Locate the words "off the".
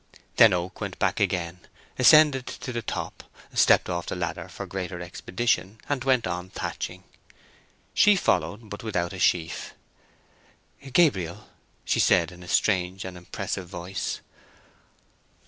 3.87-4.15